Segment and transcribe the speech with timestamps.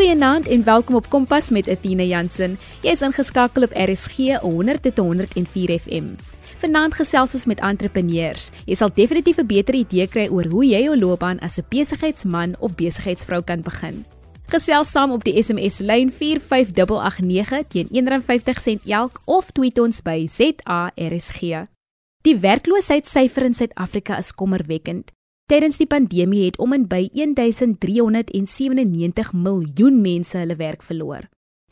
[0.00, 2.54] Goeienaand en welkom op Kompas met Athena Jansen.
[2.80, 6.06] Jy is ingeskakel op RSG 100 tot 104 FM.
[6.62, 8.46] Vanaand gesels ons met entrepreneurs.
[8.64, 12.56] Jy sal definitief 'n beter idee kry oor hoe jy jou loopbaan as 'n besigheidsman
[12.60, 14.04] of besigheidsvrou kan begin.
[14.48, 21.68] Gesels saam op die SMS lyn 45889 teen R1.50 elk of tweet ons by ZARSG.
[22.22, 25.12] Die werkloosheidssyfer in Suid-Afrika is kommerwekkend.
[25.50, 31.24] Tydens die pandemie het om en by 1397 miljoen mense hulle werk verloor.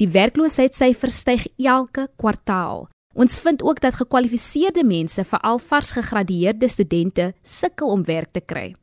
[0.02, 2.88] Die werkloosheidssyfer styg elke kwartaal.
[3.14, 8.74] Ons vind ook dat gekwalifiseerde mense, veral vars gegradueerde studente, sukkel om werk te kry.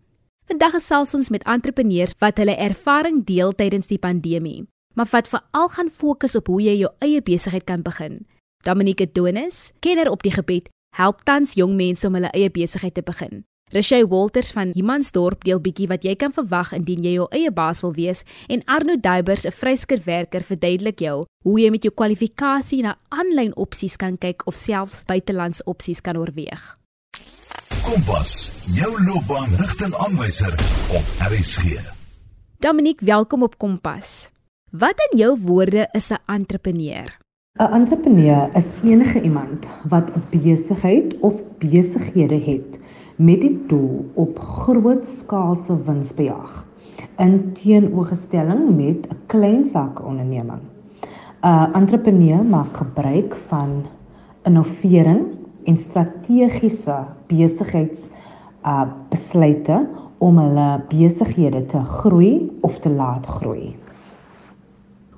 [0.48, 4.64] Vandag gesels ons met entrepreneurs wat hulle ervaring deel tydens die pandemie,
[4.96, 8.24] maar wat veral gaan fokus op hoe jy jou eie besigheid kan begin.
[8.64, 13.04] Dominique Donis, kenner op die gebied, help tans jong mense om hulle eie besigheid te
[13.04, 13.44] begin.
[13.74, 17.80] Reshay Walters van Humansdorp deel bietjie wat jy kan verwag indien jy jou eie baas
[17.82, 22.96] wil wees en Arno Duybers, 'n vryskutwerker, verduidelik jou hoe jy met jou kwalifikasie na
[23.10, 26.78] aanlyn opsies kan kyk of selfs buitelands opsies kan oorweeg.
[27.82, 30.54] Kompas, jou loopbaan rigtingaanwyser
[30.94, 31.82] op RSG.
[32.60, 34.30] Dominiek, welkom op Kompas.
[34.72, 37.18] Wat in jou woorde is 'n entrepreneur?
[37.60, 42.85] 'n Entrepreneur is enige iemand wat 'n besigheid of besighede het
[43.16, 46.66] met die doel op grootskaalse winsbejag
[47.18, 50.62] in teenoorstelling met 'n klein sakeonderneming.
[51.42, 53.86] 'n Entrepreneur maak gebruik van
[54.44, 55.26] innovering
[55.64, 58.10] en strategiese besigheids
[58.66, 63.76] uh besluite om hulle besighede te groei of te laat groei.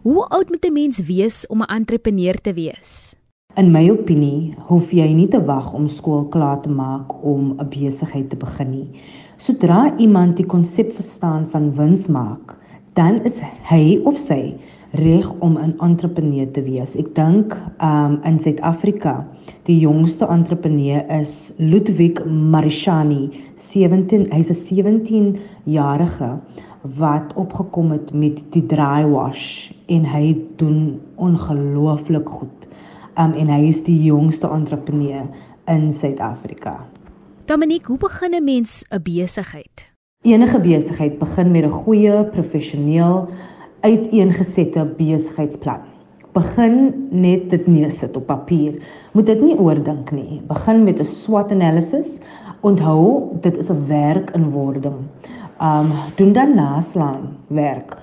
[0.01, 3.16] Hoe oud moet 'n mens wees om 'n entrepreneur te wees?
[3.57, 7.69] In my opinie, hoef jy nie te wag om skool klaar te maak om 'n
[7.71, 8.89] besigheid te begin nie.
[9.45, 12.53] Sodra iemand die konsep verstaan van wins maak,
[12.93, 14.53] dan is hy of sy
[15.01, 16.95] reg om 'n entrepreneur te wees.
[16.95, 19.25] Ek dink um in Suid-Afrika,
[19.65, 26.29] die jongste entrepreneur is Ludwig Marishani, 17, hy's 'n 17-jarige
[26.99, 32.56] wat opgekom het met die dry wash en hy doen ongelooflik goed
[33.17, 35.25] um, en hy is die jongste entrepreneur
[35.67, 36.77] in Suid-Afrika.
[37.45, 39.91] Dominique, hoe begin 'n mens 'n besigheid?
[40.21, 43.29] Enige besigheid begin met 'n goeie professioneel
[43.79, 45.79] uiteengesette besigheidsplan.
[46.33, 48.81] Begin net dit neersit op papier.
[49.13, 50.41] Moet dit nie oordink nie.
[50.47, 52.19] Begin met 'n SWOT analysis.
[52.61, 54.95] Onthou, dit is 'n werk in wording.
[55.61, 57.97] Um doen dan naslaan werk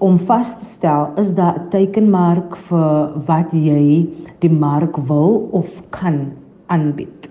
[0.00, 4.08] om vas te stel is daar 'n teikenmark vir wat jy
[4.40, 6.32] die mark wil of kan
[6.66, 7.28] aanbied.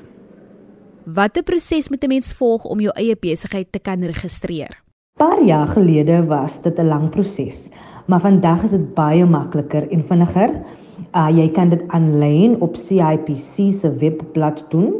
[1.06, 4.78] Watter proses moet 'n mens volg om jou eie besigheid te kan registreer?
[5.18, 7.70] Paar jaar gelede was dit 'n lang proses,
[8.06, 10.52] maar vandag is dit baie makliker en vinniger.
[11.16, 14.94] Uh jy kan dit aanlyn op CIPC se webblad doen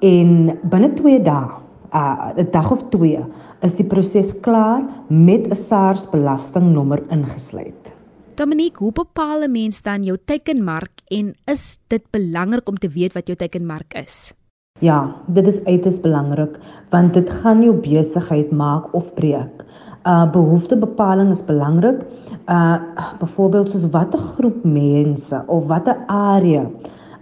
[0.00, 1.48] en binne 2 dae,
[1.92, 3.24] uh 'n dag of 2,
[3.62, 7.92] is die proses klaar met 'n SARS belastingnommer ingesluit.
[8.34, 13.12] Dominique, hoe bepaal 'n mens dan jou teikenmark en is dit belangrik om te weet
[13.12, 14.34] wat jou teikenmark is?
[14.80, 16.58] Ja, dit is uiters belangrik
[16.90, 19.62] want dit gaan jou besigheid maak of breek.
[20.04, 22.02] Uh behoeftebepaling is belangrik.
[22.48, 22.76] Uh
[23.20, 26.66] byvoorbeeld soos watter groep mense of watter area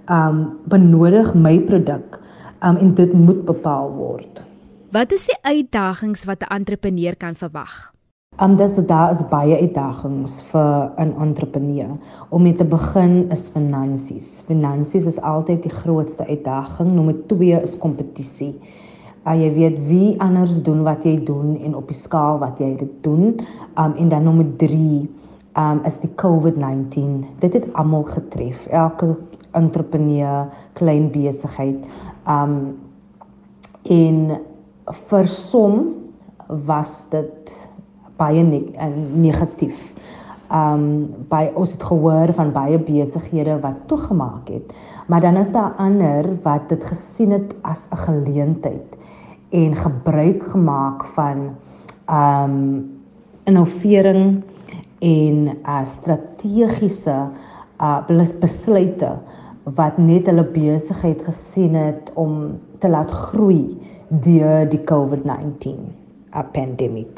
[0.08, 2.18] um benodig my produk
[2.62, 4.42] um en dit moet bepaal word.
[4.92, 7.94] Wat is die uitdagings wat 'n entrepreneur kan verwag?
[8.44, 11.96] Um dis daar is baie uitdagings vir 'n entrepreneur.
[12.28, 14.42] Om mee te begin is finansies.
[14.46, 16.92] Finansies is altyd die grootste uitdaging.
[16.92, 18.54] Nommer 2 is kompetisie.
[19.26, 22.76] Uh, jy weet wie anders doen wat jy doen en op die skaal wat jy
[22.76, 23.40] dit doen.
[23.78, 25.08] Um en dan nommer 3
[25.56, 27.24] um is die COVID-19.
[27.38, 28.66] Dit het almal getref.
[28.66, 29.16] Elke
[29.50, 31.76] entrepreneur, klein besigheid.
[32.26, 32.76] Um
[33.82, 34.40] en
[35.08, 35.94] vir som
[36.48, 37.52] was dit
[38.18, 38.60] baie ne
[39.14, 39.78] negatief.
[40.52, 44.72] Um by ons het gehoor van baie besighede wat toegemaak het.
[45.08, 48.96] Maar dan is daar ander wat dit gesien het as 'n geleentheid
[49.50, 51.56] en gebruik gemaak van
[52.08, 52.90] um
[53.44, 54.42] innovering
[55.00, 57.28] en uh strategiese
[57.80, 59.18] uh besluite
[59.64, 63.78] wat net hulle besigheid gesien het om te laat groei
[64.20, 65.78] deur die COVID-19
[66.52, 67.08] pandemie.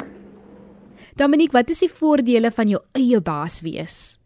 [1.19, 4.19] Dominique, wat is die voordele van jou eie baas wees?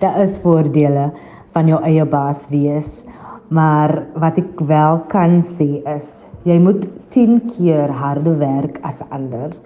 [0.00, 1.10] Daar is voordele
[1.56, 3.00] van jou eie baas wees,
[3.48, 6.86] maar wat ek wel kan sê is jy moet
[7.16, 9.56] 10 keer harder werk as ander.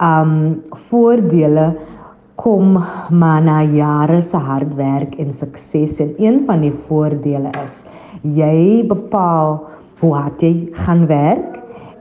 [0.00, 1.72] Um voordele
[2.36, 2.76] kom
[3.10, 7.84] maar na jare se hard werk en sukses en een van die voordele is
[8.36, 9.62] jy bepaal
[10.00, 11.56] hoe hard jy gaan werk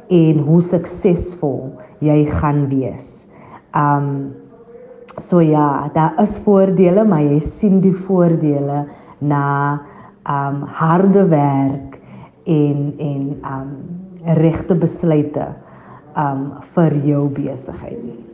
[0.10, 1.74] en hoe suksesvol
[2.04, 3.28] jy gaan wees.
[3.76, 4.36] Um
[5.22, 8.86] so ja, daar is voordele, maar jy sien die voordele
[9.20, 9.80] na
[10.28, 12.00] um harde werk
[12.46, 13.72] en en um
[14.42, 15.48] regte besluite
[16.18, 18.26] um vir jou besigheid.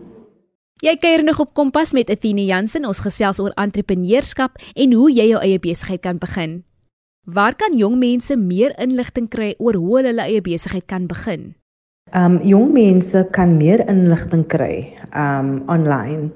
[0.81, 2.87] Jy kuier nog op Kompas met Athena Jansen.
[2.89, 6.63] Ons gesels oor entrepreneurskap en hoe jy jou eie besigheid kan begin.
[7.29, 11.51] Waar kan jong mense meer inligting kry oor hoe hulle hulle eie besigheid kan begin?
[12.11, 16.33] Um jong mense kan meer inligting kry um online.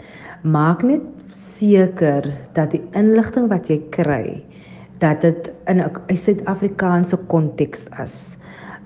[0.48, 1.04] Maak net
[1.36, 4.40] seker dat die inligting wat jy kry
[5.02, 8.38] dat dit in 'n Suid-Afrikaanse konteks is.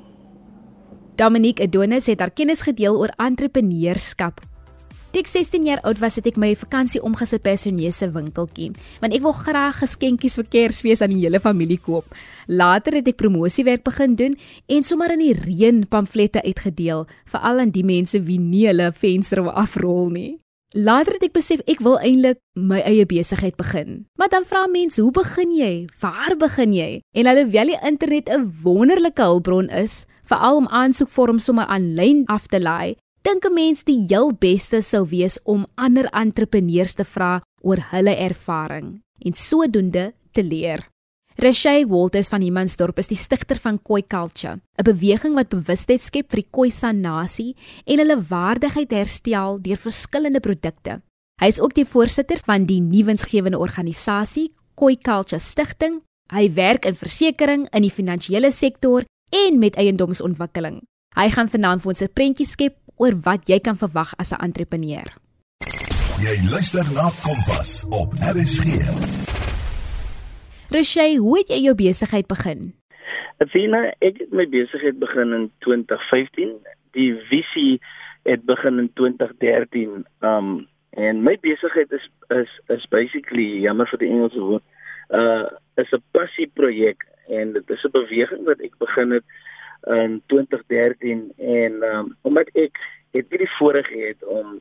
[1.18, 4.38] Dominique Adonis het haar kennis gedeel oor entrepreneurskap
[5.08, 8.70] Toe ek 16 jaar oud was, het ek my vakansie omgesit by 'n Chinese winkeltjie,
[9.00, 12.04] want ek wou graag geskenkies vir Kersfees aan die hele familie koop.
[12.46, 14.36] Later het ek promosiewerk begin doen
[14.68, 19.42] en sommer in die reën pamflette uitgedeel vir al die mense wie nie hulle venster
[19.42, 20.38] wou afrol nie.
[20.76, 24.04] Later het ek besef ek wil eintlik my eie besigheid begin.
[24.20, 25.88] Maar dan vra mense, "Hoe begin jy?
[26.00, 31.66] Waar begin jy?" En alhoewel die internet 'n wonderlike hulpbron is, veral om aansoekvorms sommer
[31.66, 36.94] aanlyn af te laai, dink 'n mens die heel beste sou wees om ander entrepreneurs
[36.94, 40.88] te vra oor hulle ervaring en sodoende te leer.
[41.38, 46.32] Reshay Walters van Humansdorp is die stigter van Koi Culture, 'n beweging wat bewustheid skep
[46.32, 47.54] vir die Khoi San nasie
[47.86, 51.00] en hulle waardigheid herstel deur verskillende produkte.
[51.40, 56.02] Hy is ook die voorsitter van die nuwensgewende organisasie Koi Culture Stichting.
[56.32, 60.82] Hy werk in versekerings, in die finansiële sektor en met eiendomsontwikkeling.
[61.14, 64.42] Hy gaan vanaand vir ons 'n prentjie skep oor wat jy kan verwag as 'n
[64.42, 65.06] entrepreneur.
[66.18, 69.27] Jy luister na Kompas op RSG.
[70.68, 72.72] Reshay, hoe het jy jou besigheid begin?
[73.40, 76.58] Athena, ek het my besigheid begin in 2015.
[76.92, 77.78] Die visie
[78.28, 80.04] het begin in 2013.
[80.20, 80.66] Um
[80.98, 84.64] en my besigheid is is is basically jammer vir die Engelse woord.
[85.08, 85.48] Uh
[85.80, 89.24] is 'n passie projek en dit is 'n beweging wat ek begin het
[89.86, 92.76] in 2013 en um, omdat ek
[93.10, 94.60] het nie die voorreg gehad om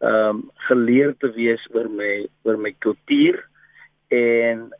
[0.00, 3.42] um, geleer te wees oor my oor my kultuur
[4.08, 4.70] en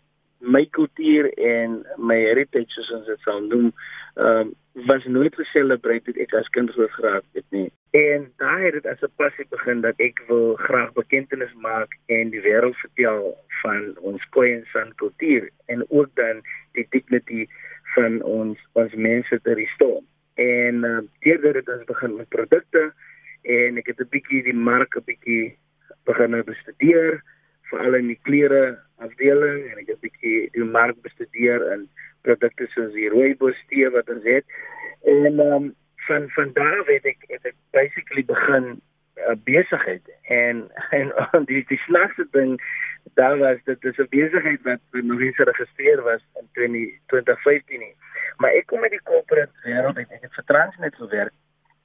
[0.41, 3.73] my kultuur en my heritage soos ons dit sou noem
[4.17, 4.55] ehm um,
[4.87, 8.87] was nooit geselebreit het ek as kind groot geraak het nie en daai het dit
[8.87, 13.95] as 'n passie begin dat ek wil graag bekendtenis maak en die wêreld vertel van
[14.01, 17.47] ons Khoi en San kultuur en ook dan die dignity
[17.95, 20.03] van ons ons mense te restore.
[20.35, 22.93] En uh, teerder het ons begin met produkte
[23.43, 25.57] en ek het 'n bietjie die mark 'n bietjie
[26.05, 27.23] begin bestudeer
[27.71, 31.89] veral in die klere afdeling en ek het 'n bietjie die mark bestudeer in
[32.23, 34.45] produkte soos die rooibos tee wat ons het.
[35.05, 35.75] En um,
[36.07, 38.81] van van daar af het ek het ek basically begin
[39.17, 40.67] uh, besigheid en
[40.99, 41.13] en
[41.51, 42.61] die die snaakste ding
[43.15, 47.95] daar was dit is 'n besigheid wat nog nie geregistreer was in 2015 nie.
[48.37, 51.35] Maar ek kom met die corporate wêreld ek het vir Transnet gewerk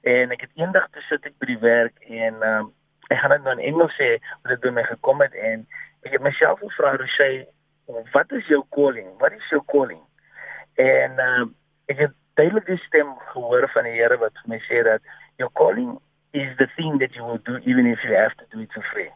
[0.00, 2.72] en ek het eendag te sit ek by die werk en um,
[3.12, 5.66] ek gaan dit nou in Engels sê hoe dit by my gekom het en
[6.06, 7.28] ek het myself gevra hoe sê
[8.14, 9.08] wat is jou calling?
[9.20, 10.00] Wat is jou calling?
[10.80, 11.50] En um,
[11.92, 15.04] ek het duidelik die stem gehoor van die Here wat vir my sê dat
[15.42, 15.98] your calling
[16.32, 18.84] is the thing that you will do even if you have to do it for
[18.92, 19.10] free.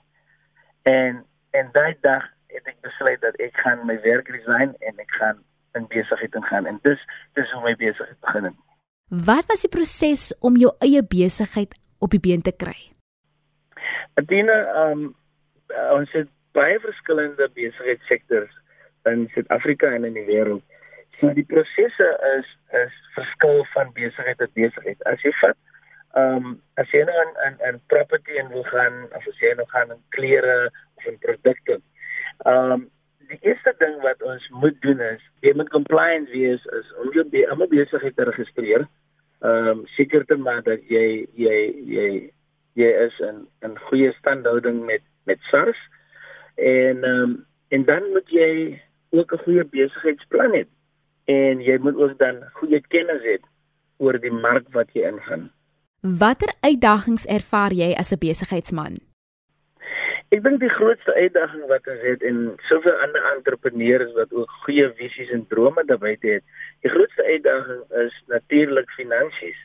[0.85, 1.25] En
[1.57, 5.41] en daai dag het ek besluit dat ek gaan my werk resign en ek gaan
[5.79, 7.01] in besigheid ingaan en dis
[7.39, 8.61] dis hoe my besigheid begin het.
[9.09, 11.73] Wat was die proses om jou eie besigheid
[12.03, 12.96] op die been te kry?
[14.17, 14.57] Adina,
[14.87, 15.09] um
[15.93, 18.53] ons het baie verskillende besigheidssektors
[19.11, 20.65] in Suid-Afrika en in die wêreld.
[21.21, 22.49] So die prosesse is
[22.81, 25.01] is verskil van besigheid tot besigheid.
[25.09, 25.57] As jy vat
[26.17, 29.53] ehm um, as jy nou in in in property en wil gaan of as jy
[29.57, 30.59] nou gaan in klere
[30.97, 31.81] of in produkte.
[32.45, 32.87] Ehm um,
[33.27, 37.25] die eerste ding wat ons moet doen is jy moet compliant wees is om jou
[37.33, 38.87] be besigheid te registreer.
[39.45, 41.59] Ehm um, seker te maak dat jy jy
[41.97, 42.09] jy
[42.77, 45.79] jy is in in goeie standhouding met met SARS.
[46.55, 47.37] En ehm um,
[47.69, 48.81] en dan moet jy
[49.11, 50.65] ook 'n goeie besigheidsplan hê
[51.25, 53.39] en jy moet ook dan goeie kennis hê
[53.99, 55.51] oor die mark wat jy ingaan.
[56.01, 58.99] Watter uitdagings ervaar jy as 'n besigheidsman?
[60.35, 64.89] Ek dink die grootste uitdaging wat ons het en soveel ander entrepreneurs wat ook goeie
[64.99, 66.43] visies en drome daarbey het,
[66.83, 69.59] die grootste uitdaging is natuurlik finansies.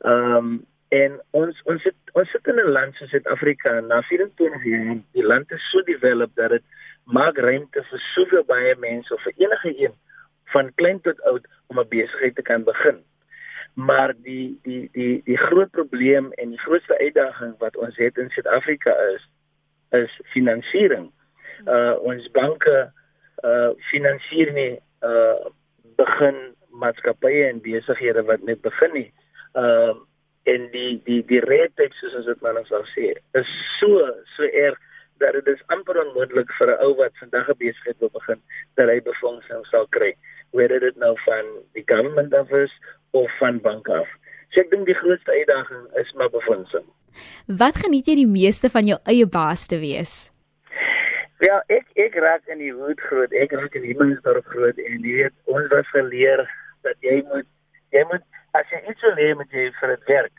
[0.00, 4.64] Ehm um, en ons ons het, ons sit in 'n land soos Suid-Afrika na 24
[4.64, 4.96] jaar.
[5.12, 6.64] Die land is so developed dat dit
[7.04, 9.94] maak ruimte vir soveel baie mense of vir enige een
[10.52, 12.98] van klein tot oud om 'n besigheid te kan begin.
[13.74, 18.30] Maar die die die die groot probleem en die grootste uitdaging wat ons het in
[18.30, 19.28] Suid-Afrika is
[19.90, 21.10] is finansiering.
[21.66, 22.92] Uh ons banke
[23.44, 25.46] uh finansier nie uh
[25.96, 29.12] begin maatskappye en besighede wat net begin nie.
[29.54, 29.94] Uh
[30.44, 34.06] en die die die red-tape soos ons dit nou sou sê is so
[34.36, 34.78] so erg
[35.20, 38.40] dat dit is amper onmoontlik vir 'n ou wat vandag 'n besigheid wil begin
[38.76, 40.14] dat hy befondsing sal kry
[40.52, 42.72] whether dit nou van die government af is
[43.10, 44.08] of van banke af.
[44.50, 46.86] So ek dink die grootste uitdaging is maar befondsing.
[47.46, 50.30] Wat geniet jy die meeste van jou eie baas te wees?
[51.40, 53.32] Ja, ek ek raak in die hoed groot.
[53.32, 56.44] Ek raak in die Himmelsdorp groot en jy weet ons was geleer
[56.82, 57.48] dat jy moet
[57.94, 58.26] jy moet
[58.58, 60.32] as jy iets wil hê met jy vir dit werk.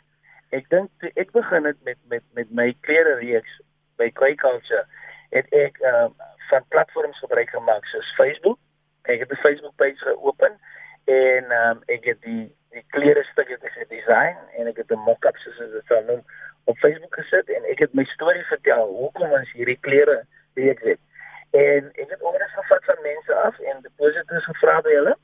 [0.52, 3.60] Ek dink ek begin dit met met met my klere reeks
[4.00, 4.84] by Quay Culture
[5.32, 6.08] het ek uh,
[6.50, 8.58] van platforms gebruik gemaak soos Facebook.
[9.08, 10.58] Ek het 'n Facebook page geopen
[11.04, 15.04] en um, ek het die die klere stuk het ek gedesign en ek het 'n
[15.08, 16.22] mock-up soos dit sou noem
[16.64, 21.00] op Facebook gesit en ek het my storie vertel hoekom ons hierdie klere weet het.
[21.50, 25.16] En ek het orders gevat van mense af en deposito's gevra by hulle.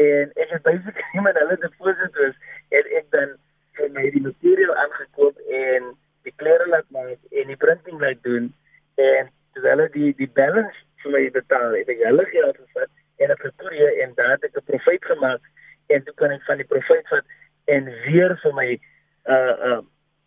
[0.00, 2.36] En ek het basically met hulle deposito's
[2.74, 3.34] het ek dan
[3.78, 5.90] vir my die materiaal aangekoop en
[6.28, 8.48] die klere laat maak en die printing laat doen.
[9.00, 12.90] En terwyl die die balance vir my betaal het ek hulle geld gevat
[13.20, 15.42] en ek Pretoria en daar het ek 'n profit gemaak
[15.94, 17.36] en toe kan ek van die profit vat
[17.74, 18.68] en weer vir my
[19.36, 19.80] uh uh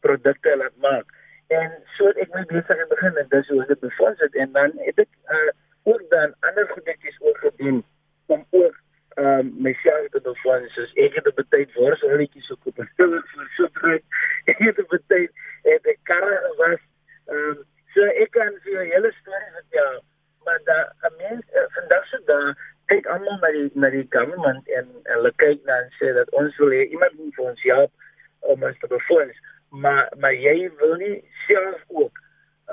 [0.06, 1.08] produkte laat maak.
[1.48, 4.36] En so het ek my besigheid begin en dis hoe dit befonds het.
[4.36, 5.52] En dan het ek uh
[5.84, 7.84] ook dan ander goedetjies ook gedoen
[8.26, 8.83] om ook
[9.18, 14.04] um myself te befonds soos ek het 'n tyd worsrolletjies gekoop en vir so druk.
[14.52, 15.32] Ek het 'n tyd
[15.64, 16.82] het ek karre was
[17.28, 20.04] um so ek kan vir 'n hele storie vertel
[20.46, 20.80] maar da
[21.10, 22.40] 'n mens uh, vandag se da
[22.86, 26.58] kyk almal na die na die government en hulle kyk na en sê dat ons
[26.58, 27.92] wil hê iemand moet vir ons help
[28.40, 29.38] om ons te befonds
[29.70, 32.20] maar maar jy wil nie self ook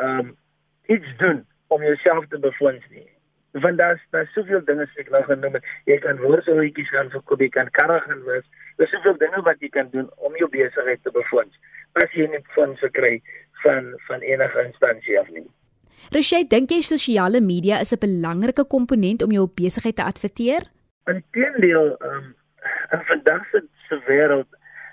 [0.09, 0.37] um
[0.87, 3.00] iets doen om jouself te befonds nie
[3.53, 5.65] want daar's daar's soveel dinge wat ek nou genoem het.
[5.91, 8.47] Jy kan woordsooetjies gaan verkoop, jy kan karre gaan wys.
[8.79, 11.57] Daar's soveel dinge wat jy kan doen om jou besigheid te befonds.
[11.99, 13.19] As jy nie fondse kry
[13.65, 15.47] van van enige instansie af nie.
[16.15, 20.71] Roshey, dink jy sosiale media is 'n belangrike komponent om jou besigheid te adverteer?
[21.07, 22.35] Inteendeel, ehm um,
[22.93, 24.49] in vandag se se wêreld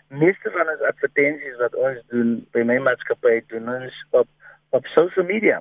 [0.09, 4.27] meeste van ons advertensies wat ons doen by my maatskappy doen ons op
[4.75, 5.59] op social media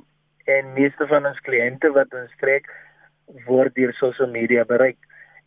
[0.55, 2.69] en meeste van ons kliënte wat ons trek
[3.47, 4.99] word deur sosiale media bereik.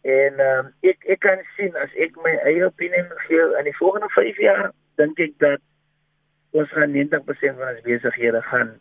[0.02, 3.78] En ehm um, ek ek kan sien as ek my eie opinie gee in die
[3.80, 5.60] volgende 5 jaar, dink ek dat
[6.52, 8.72] ons gaan 90% van ons besighede gaan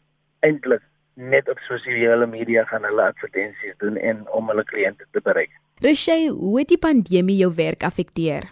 [0.46, 0.82] eintlik
[1.18, 5.50] net op sosiale media gaan hulle advertensies doen en om hulle kliënte te bereik.
[5.82, 8.46] Rishay, hoe het die pandemie jou werk afekteer?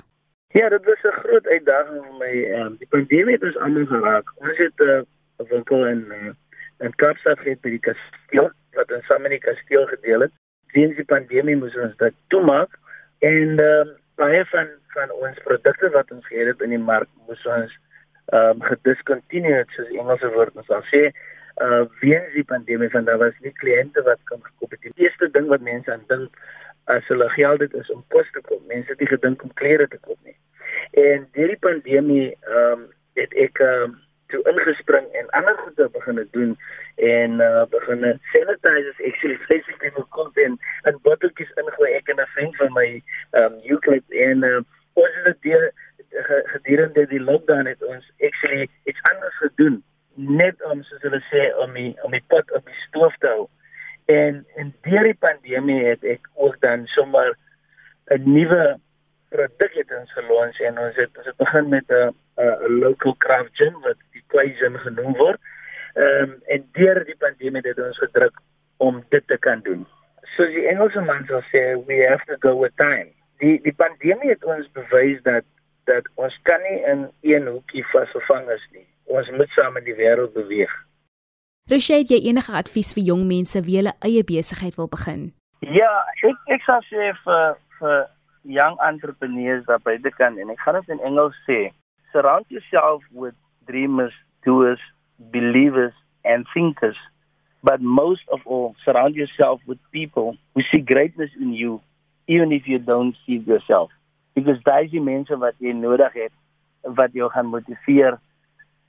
[0.59, 2.33] Ja, dit was 'n groot uitdaging vir my.
[2.45, 4.33] Ehm um, die pandemie het ons almal geraak.
[4.37, 5.07] Ons het 'n
[5.43, 6.33] uh, winkel in uh,
[6.79, 10.33] in Kaapstad gehad by die kasteel wat in die kasteel gedeel het.
[10.73, 12.79] Weens die pandemie moes ons dit toemaak
[13.25, 17.09] en ehm um, baie van van ons produkte wat ons gehad het in die mark
[17.27, 17.73] moes ons
[18.27, 21.11] ehm um, gediscontinue het soos Engelse woord ons sal sê
[21.65, 24.81] uh weens die pandemie van daar was nie kliënte wat kan gekoop het.
[24.83, 26.41] Die eerste ding wat mense aan dink
[26.93, 28.61] as hulle geld het is om kos te koop.
[28.69, 30.37] Mense het nie gedink om klere te koop nie.
[31.07, 32.85] En deur die pandemie ehm um,
[33.21, 33.97] het ek ehm um,
[34.29, 36.57] toe ingespring en ander goede begin doen
[36.97, 41.93] en uh, begin sanitize actually basically vir kos en en botteltjies ingooi.
[41.93, 43.03] Ek en 'n vriend van my
[43.41, 44.61] um Euclid en uh,
[44.95, 45.73] ons het dit
[46.53, 49.83] gedurende die lockdown het ons actually iets anders gedoen.
[50.15, 53.49] Net om soos hulle sê om die om die pot op die stoof te hou.
[54.07, 57.37] En en deur die pandemie het ek ook dan sommer
[58.09, 58.79] 'n nuwe
[59.29, 63.51] produk het ons gelons en ons het ons het begin met 'n 'n local craft
[63.53, 65.41] gin wat die Quaison genoem word.
[65.97, 68.41] Ehm um, en deur die pandemie het ons gedruk
[68.77, 69.87] om dit te kan doen.
[70.37, 73.09] So die Engelse man sal sê we have to go with time.
[73.41, 75.45] Die die pandemie het ons bewys dat
[75.89, 78.85] dat ons kan nie in een hoekie vasgevang is nie.
[79.05, 80.73] Ons moet saam in die wêreld beweeg.
[81.71, 85.31] Rashid, jy enige advies vir jong mense wie hulle eie besigheid wil begin?
[85.65, 85.93] Ja,
[86.29, 88.05] ek ek sal sê vir vir
[88.59, 91.73] young entrepreneurs daar buite kan en ek gaan dit in Engels sê.
[92.13, 93.35] Surround yourself with
[93.65, 94.85] dreamers, doers,
[95.19, 95.93] believers
[96.25, 96.97] and thinkers.
[97.63, 101.81] But most of all, surround yourself with people who see greatness in you
[102.29, 103.91] even if you don't see it yourself.
[104.35, 106.35] Because daai is die mense wat jy nodig het
[106.99, 108.19] wat jou gaan motiveer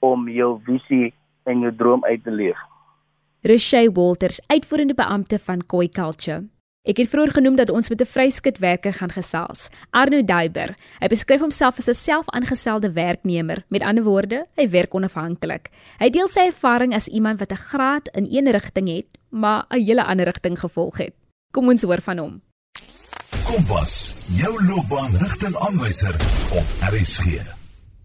[0.06, 1.14] om jou visie
[1.50, 2.60] en jou droom uit te leef.
[3.48, 6.44] Rishay Walters, uitvoerende beampte van Koi Culture.
[6.88, 10.76] Ek het vroeër genoem dat ons met 'n vryskutwerker gaan gesels, Arno Duiber.
[11.00, 13.66] Hy beskryf homself as 'n selfaangestelde werknemer.
[13.68, 15.70] Met ander woorde, hy werk onafhanklik.
[16.00, 19.84] Hy deel sy ervaring as iemand wat 'n graad in een rigting het, maar 'n
[19.84, 21.14] hele ander rigting gevolg het.
[21.52, 22.42] Kom ons hoor van hom.
[23.44, 26.16] Kompas, jou loopbaanrigtingaanwyser
[26.52, 27.26] op RSG.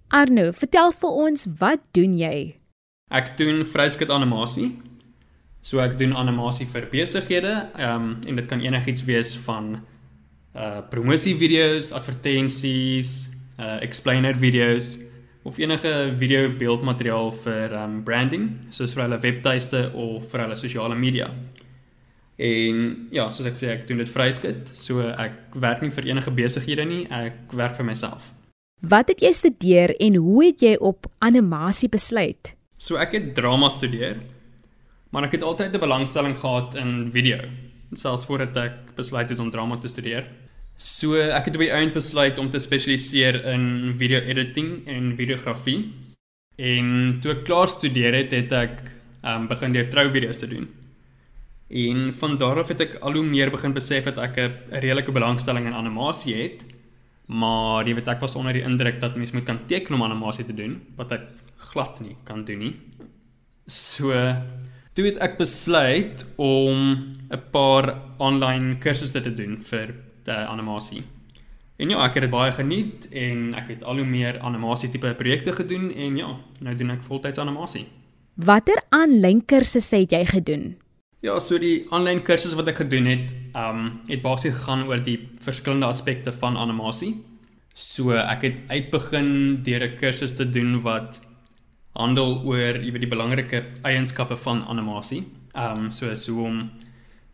[0.08, 2.56] Arno, vertel vir ons, wat doen jy?
[3.10, 4.91] Ek doen vryskut animasie
[5.62, 9.76] So ek doen animasie vir besighede, ehm um, en dit kan enigiets wees van
[10.58, 14.98] uh promosie video's, advertensies, uh explainer video's
[15.42, 20.98] of enige video beeldmateriaal vir um, branding, soos vir hulle webtuiste of vir hulle sosiale
[20.98, 21.30] media.
[22.42, 26.34] En ja, soos ek sê, ek doen dit vryskut, so ek werk nie vir enige
[26.34, 28.30] besighede nie, ek werk vir myself.
[28.82, 32.54] Wat het jy studeer en hoe het jy op animasie besluit?
[32.78, 34.22] So ek het drama studeer
[35.12, 37.38] Maar ek het altyd 'n belangstelling gehad in video,
[37.92, 40.24] selfs voordat ek besluit het om drama te studeer.
[40.76, 45.92] So ek het op die einde besluit om te spesialiseer in video editing en videografie.
[46.56, 48.80] En toe ek klaar studeer het, het ek
[49.24, 50.68] um, begin deur trouvideo's te doen.
[51.68, 55.12] En van daar af het ek al hoe meer begin besef dat ek 'n redelike
[55.12, 56.64] belangstelling in animasie het.
[57.26, 60.44] Maar jy weet ek was onder die indruk dat mens moet kan teken om animasie
[60.44, 62.74] te doen, wat ek glad nie kan doen nie.
[63.66, 64.12] So
[64.92, 66.78] Toe het ek besluit om
[67.32, 69.94] 'n paar aanlyn kursusse te doen vir
[70.26, 71.02] animasie.
[71.76, 75.14] En ja, ek het dit baie geniet en ek het al hoe meer animasie tipe
[75.14, 77.86] projekte gedoen en ja, nou doen ek voltyds animasie.
[78.34, 80.76] Watter aanlyn kursusse het jy gedoen?
[81.22, 85.18] Ja, so die aanlyn kursusse wat ek gedoen het, um het basies gegaan oor die
[85.40, 87.16] verskillende aspekte van animasie.
[87.74, 91.22] So ek het uitbegin deur 'n kursus te doen wat
[91.98, 95.24] handel oor jy weet die belangrike eienskappe van animasie.
[95.52, 96.70] Ehm um, soos hoe om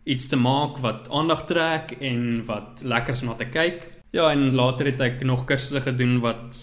[0.08, 3.86] iets te maak wat aandag trek en wat lekker is om na te kyk.
[4.10, 6.56] Ja, en later het ek nog kursusse gedoen wat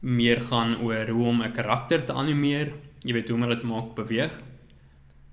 [0.00, 3.66] meer gaan oor hoe om 'n karakter te animeer, jy weet hoe om hulle te
[3.66, 4.34] maak beweeg.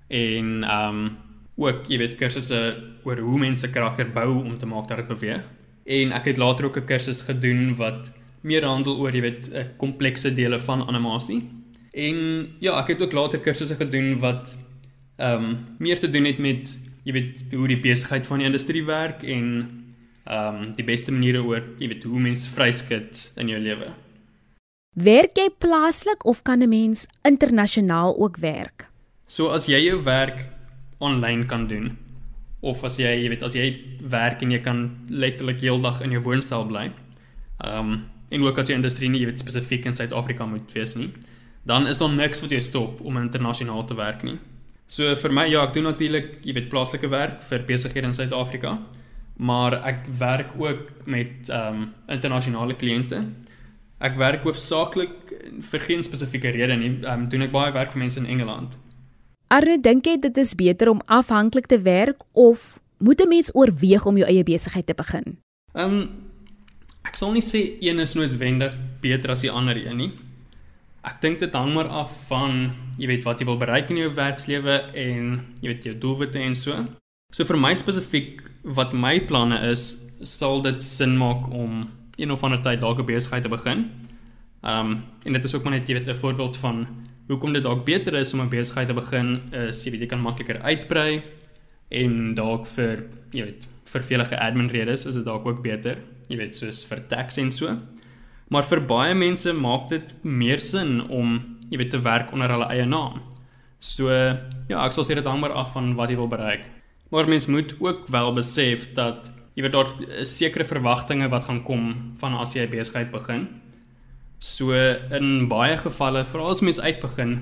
[0.08, 1.16] En ehm um,
[1.56, 5.44] ook jy weet kursusse oor hoe mense karakter bou om te maak dat dit beweeg.
[5.86, 10.34] En ek het later ook 'n kursus gedoen wat meer handel oor jy weet komplekse
[10.34, 11.42] dele van animasie.
[11.96, 12.16] En
[12.60, 14.56] ja, ek het ook later kursusse gedoen wat
[15.16, 16.74] ehm um, meer te doen het met
[17.08, 19.46] jy weet hoe die besigheid van die industrie werk en
[20.24, 23.88] ehm um, die beste maniere oor jy weet hoe mens vryskut in jou lewe.
[24.92, 28.90] Werk jy plaaslik of kan 'n mens internasionaal ook werk?
[29.26, 30.44] So as jy jou werk
[31.00, 31.96] aanlyn kan doen
[32.60, 36.22] of as jy jy weet as jy werk en jy kan letterlik heeldag in jou
[36.22, 36.92] woonstel bly.
[37.64, 40.94] Ehm um, en ook as jy industrie nie jy weet spesifiek in Suid-Afrika moet wees
[40.94, 41.12] nie
[41.66, 44.38] dan is daar niks wat jou stop om internasionaal te werk nie.
[44.86, 48.76] So vir my ja, ek doen natuurlik, jy weet, plaaslike werk vir besighede in Suid-Afrika,
[49.36, 53.24] maar ek werk ook met ehm um, internasionale kliënte.
[53.98, 55.32] Ek werk hoofsaaklik
[55.70, 56.92] vir geen spesifieke rede nie.
[57.02, 58.78] Ehm um, doen ek baie werk vir mense in Engeland.
[59.50, 64.06] Arne, dink jy dit is beter om afhanklik te werk of moet 'n mens oorweeg
[64.06, 65.38] om jou eie besigheid te begin?
[65.74, 66.08] Ehm um,
[67.02, 70.12] ek sal nie sê een is noodwendig beter as die ander een nie.
[71.06, 74.10] Ek dink dit hang maar af van jy weet wat jy wil bereik in jou
[74.14, 75.28] werkslewe en
[75.62, 76.74] jy weet jou doelwitte en so.
[77.34, 78.42] So vir my spesifiek
[78.76, 83.06] wat my planne is, sal dit sin maak om een of ander tyd dalk 'n
[83.06, 83.90] besigheid te begin.
[84.64, 86.86] Ehm um, en dit is ook maar net jy weet 'n voorbeeld van
[87.28, 90.20] hoekom dit dalk beter is om 'n besigheid te begin is jy weet jy kan
[90.20, 91.22] makliker uitbrei
[91.90, 96.36] en dalk vir jy weet vir velige admin redes is dit dalk ook beter jy
[96.36, 97.78] weet soos vir tax en so
[98.48, 101.38] maar vir baie mense maak dit meer sin om
[101.70, 103.20] jy weet te werk onder hulle eie naam
[103.80, 106.66] so ja ek sal sê dit hang maar af van wat jy wil bereik
[107.10, 111.62] maar mens moet ook wel besef dat jy weet daar is sekere verwagtinge wat gaan
[111.62, 113.48] kom van as jy 'n besigheid begin
[114.38, 117.38] So in baie gevalle, veral as mens uitbegin,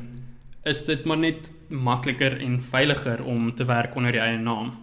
[0.65, 4.77] is dit maar net makliker en veiliger om te werk onder die eie naam.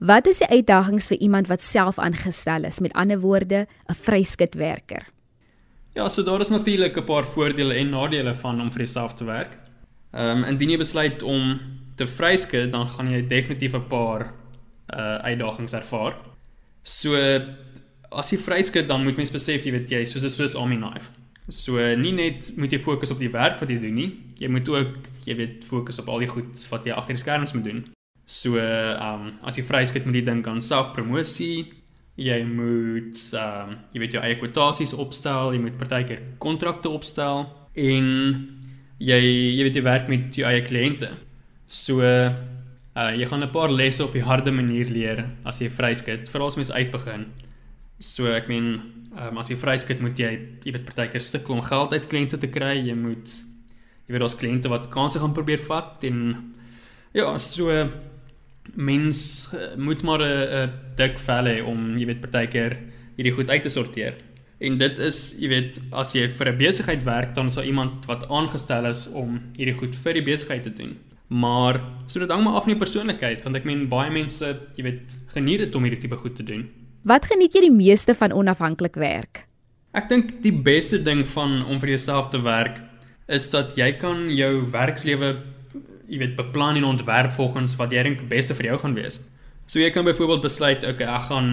[0.00, 4.54] Wat is die uitdagings vir iemand wat self aangestel is, met ander woorde, 'n vryskut
[4.54, 5.06] werker?
[5.94, 9.24] Ja, so daar is natuurlik 'n paar voordele en nadele van om vir jouself te
[9.24, 9.58] werk.
[10.10, 11.60] Ehm um, indien jy besluit om
[11.96, 14.34] te vryskut, dan gaan jy definitief 'n paar
[14.94, 16.14] uh uitdagings ervaar.
[16.82, 17.14] So
[18.10, 21.10] as jy vryskut, dan moet mens besef jy weet jy soos 'n Swiss Army knife.
[21.48, 24.68] So nie net moet jy fokus op die werk wat jy doen nie, jy moet
[24.68, 27.84] ook, jy weet, fokus op al die goed wat jy agter die skerms moet doen.
[28.24, 31.83] So, ehm um, as jy vryskut moet jy dink aan selfpromosie.
[32.16, 37.46] Jy moet ehm um, jy weet jou eie kwotasies opstel, jy moet partykeer kontrakte opstel
[37.74, 38.06] en
[38.98, 41.10] jy jy weet jy werk met jou eie kliënte.
[41.66, 46.28] So uh jy gaan 'n paar lesse op die harde manier leer as jy vryskut,
[46.28, 47.26] veral as mens uitbegin.
[47.98, 50.30] So ek meen Um, as jy vryskut moet jy
[50.66, 52.72] jy weet partykeer sukkel om geld uit kliënte te kry.
[52.82, 53.30] Jy moet
[54.04, 56.18] jy weet daar's kliënte wat kansse gaan probeer vat en
[57.14, 57.70] ja, so
[58.74, 62.78] mens uh, moet maar 'n dik vel hê om jy weet partykeer
[63.16, 64.14] hierdie goed uit te sorteer.
[64.58, 68.06] En dit is jy weet as jy vir 'n besigheid werk dan is daar iemand
[68.06, 70.98] wat aangestel is om hierdie goed vir die besigheid te doen.
[71.28, 74.44] Maar so dit hang maar af van die persoonlikheid want ek meen baie mense
[74.76, 76.68] jy weet geniet dit om hierdie tipe goed te doen.
[77.02, 79.46] Wat geniet jy die meeste van onafhanklik werk?
[79.92, 82.80] Ek dink die beste ding van om vir jouself te werk
[83.28, 85.36] is dat jy kan jou werkslewe
[86.08, 89.20] jy weet beplan en ontwerp volgens wat jy dink beste vir jou gaan wees.
[89.66, 91.50] So jy kan byvoorbeeld besluit, okay, ek gaan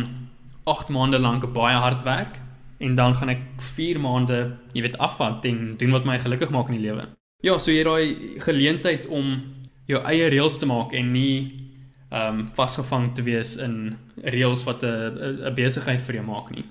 [0.69, 2.39] 8 maande lank baie hard werk
[2.81, 3.41] en dan gaan ek
[3.75, 7.07] 4 maande, jy weet, afvat en doen wat my gelukkig maak in die lewe.
[7.45, 9.39] Ja, so jy raai geleentheid om
[9.89, 11.57] jou eie reëls te maak en nie
[12.11, 16.65] ehm um, vasgevang te wees in reëls wat 'n 'n besigheid vir jou maak nie.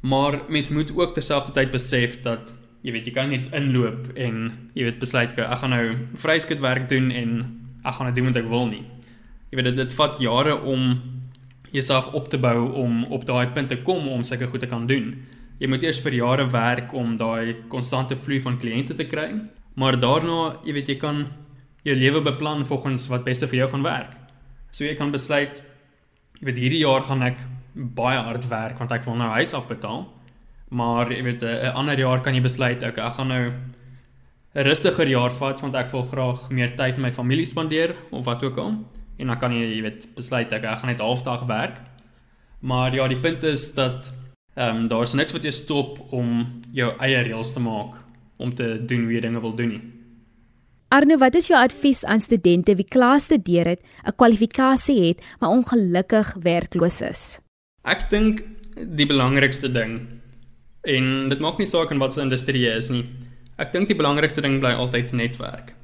[0.00, 4.86] Maar mens moet ook terselfdertyd besef dat jy weet jy kan net inloop en jy
[4.88, 5.84] weet besluit ek gaan nou
[6.20, 7.34] vryskut werk doen en
[7.84, 8.84] ek gaan dit doen wat ek wil nie.
[9.50, 10.94] Jy weet dit, dit vat jare om
[11.70, 14.86] jouself op te bou om op daai punt te kom om sulke goed te kan
[14.90, 15.12] doen.
[15.60, 19.28] Jy moet eers vir jare werk om daai konstante vloei van kliënte te kry,
[19.76, 21.26] maar daarna, jy weet jy kan
[21.84, 24.16] jou lewe beplan volgens wat beste vir jou gaan werk.
[24.72, 25.60] So jy kan besluit
[26.40, 27.42] jy weet hierdie jaar gaan ek
[27.74, 30.06] baie hard werk want ek wil nou huis afbetaal.
[30.70, 33.52] Maar jy weet 'n ander jaar kan jy besluit ek ek gaan nou
[34.54, 38.24] 'n rustiger jaar vat want ek wil graag meer tyd met my familie spandeer of
[38.24, 38.74] wat ook al.
[39.18, 41.80] En dan kan jy jy weet besluit ek ek gaan net halfdag werk.
[42.60, 44.12] Maar ja, die punt is dat
[44.54, 47.94] ehm um, daar's niks wat jou stop om jou eie reëls te maak
[48.36, 49.82] om te doen hoe jy dinge wil doen nie.
[50.88, 55.50] Arno, wat is jou advies aan studente wie klaar studeer het, 'n kwalifikasie het, maar
[55.50, 57.40] ongelukkig werkloos is?
[57.84, 58.42] Ek dink
[58.74, 60.19] die belangrikste ding
[60.82, 63.04] en dit maak nie saak in watter industrie jy is nie.
[63.60, 65.74] Ek dink die belangrikste ding bly altyd netwerk.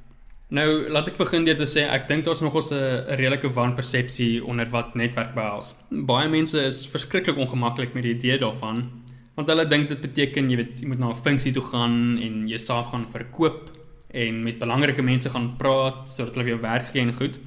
[0.49, 4.67] Nou, laat ek begin deur te sê ek dink daar's nog 'n redelike wanpersepsie onder
[4.71, 5.75] wat netwerk behels.
[5.91, 8.91] Baie mense is verskriklik ongemaklik met die idee daarvan,
[9.35, 12.49] want hulle dink dit beteken jy weet jy moet na 'n funksie toe gaan en
[12.49, 13.71] jouself gaan verkoop
[14.15, 17.39] en met belangrike mense gaan praat sodat hulle vir jou werk gee en goed.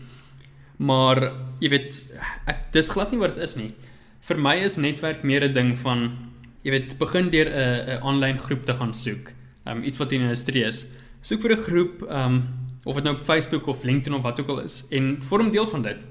[0.78, 2.04] Maar jy weet,
[2.48, 3.74] ek dis glad nie wat dit is nie.
[4.22, 6.29] Vir my is netwerk meer 'n ding van
[6.64, 9.34] jy weet, begin deur 'n 'n aanlyn groep te gaan soek.
[9.66, 10.88] Um iets wat in 'n industrie is.
[11.22, 12.44] Soek vir 'n groep um
[12.86, 15.68] of dit nou op Facebook of LinkedIn of wat ook al is en vorm deel
[15.68, 16.06] van dit.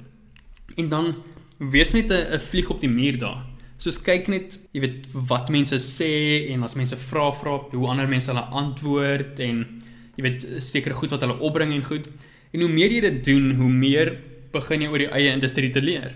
[0.76, 1.14] En dan
[1.58, 3.44] wees net 'n 'n vlieg op die muur daar.
[3.78, 8.08] Soos kyk net, jy weet, wat mense sê en as mense vra vra, hoe ander
[8.08, 9.82] mense hulle antwoord en
[10.16, 12.08] jy weet seker goed wat hulle opbring en goed.
[12.52, 14.18] En hoe meer jy dit doen, hoe meer
[14.52, 16.14] begin jy oor die eie industrie te leer.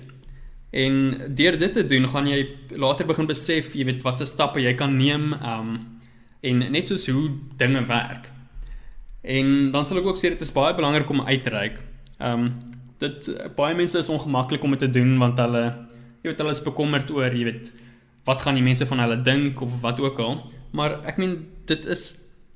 [0.73, 0.95] En
[1.37, 2.43] deur dit te doen, gaan jy
[2.81, 5.75] later begin besef, jy weet watse stappe jy kan neem um
[6.43, 7.29] en net soos hoe
[7.61, 8.27] dinge werk.
[9.23, 11.79] En dan sal ek ook sê dit is baie belangrik om uit te reik.
[12.19, 12.53] Ehm um,
[13.03, 15.63] dit baie mense is ongemaklik om dit te doen want hulle
[16.23, 17.73] jy weet hulle is bekommerd oor, jy weet,
[18.29, 20.37] wat gaan die mense van hulle dink of wat ook al.
[20.71, 22.05] Maar ek meen dit is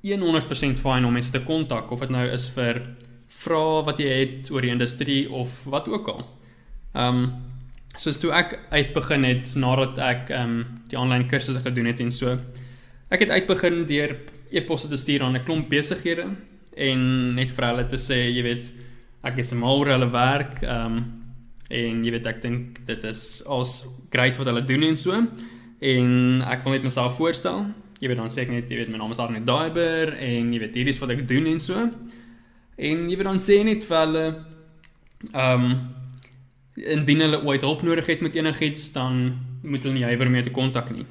[0.06, 2.78] 100% fyn om mense te kontak of dit nou is vir
[3.42, 6.24] vrae wat jy het oor die industrie of wat ook al.
[6.94, 7.28] Ehm um,
[7.96, 12.12] soos toe ek uitbegin het nadat ek ehm um, die aanlyn kursusse gedoen het en
[12.12, 12.36] so.
[13.10, 14.16] Ek het uitbegin deur
[14.50, 16.26] e-posse te stuur aan 'n klomp besighede
[16.76, 18.72] en net vir hulle te sê, jy weet,
[19.24, 21.04] ek is mal oor hulle werk, ehm um,
[21.70, 25.12] en jy weet ek dink dit is als great wat hulle doen en so.
[25.80, 27.66] En ek wil net myself voorstel.
[27.98, 30.60] Jy weet dan sê ek net, jy weet my naam is Arne Daiber en jy
[30.62, 31.74] weet hierdie is wat ek doen en so.
[32.76, 34.26] En jy weet dan sê net vir hulle
[35.32, 35.78] ehm um,
[36.76, 40.44] indien hulle ooit hulp nodig het met enigiets, dan moet hulle nie huiwer om jou
[40.44, 41.06] te kontak nie.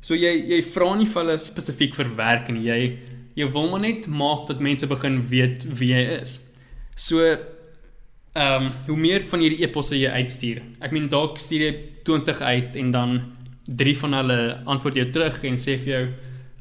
[0.00, 2.64] So jy jy vra nie vir hulle spesifiek vir werk nie.
[2.68, 2.80] Jy
[3.36, 6.40] jy wil maar net maak dat mense begin weet wie jy is.
[6.96, 10.62] So ehm um, hoe meer van hierdie eposse jy uitstuur.
[10.80, 11.70] Ek meen dalk stuur jy
[12.06, 13.14] 20 uit en dan
[13.66, 16.04] 3 van hulle antwoord jou terug en sê vir jou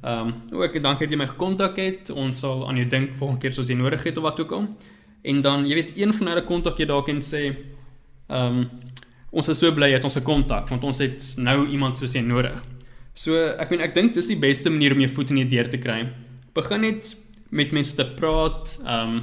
[0.03, 2.11] ehm um, ook dankie dat jy my gekontak het.
[2.11, 4.67] Ons sal aan jou dink volgende keer as jy nodig het of wat ook al.
[5.23, 7.53] En dan jy weet een van hulle kontak jy dalk en sê
[8.29, 8.69] Ehm um,
[9.29, 12.15] ons is so bly jy het ons se kontak want ons het nou iemand soos
[12.15, 12.57] jy nodig.
[13.13, 15.69] So ek meen ek dink dis die beste manier om jou voet in die deur
[15.69, 15.99] te kry.
[16.57, 17.13] Begin net
[17.51, 18.77] met mense te praat.
[18.85, 19.21] Ehm um,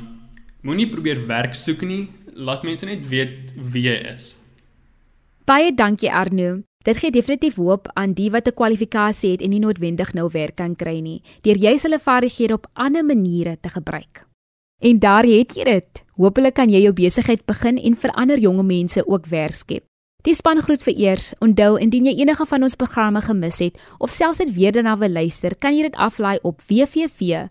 [0.66, 2.08] moenie probeer werk soek nie.
[2.34, 4.34] Laat mense net weet wie jy is.
[5.46, 6.62] Baie dankie Arno.
[6.86, 10.56] Dit gee definitief hoop aan die wat 'n kwalifikasie het en nie noodwendig nou werk
[10.56, 14.26] kan kry nie, deur jy hulle vaardighede op ander maniere te gebruik.
[14.78, 16.04] En daar het jy dit.
[16.16, 19.84] Hoopelik kan jy jou besigheid begin en vir ander jonge mense ook werk skep.
[20.26, 21.38] Die span groet vir eers.
[21.40, 25.12] Onthou indien jy enige van ons programme gemis het of selfs net weer daarna wil
[25.12, 27.50] luister, kan jy dit aflaai op www.rsg.co.za.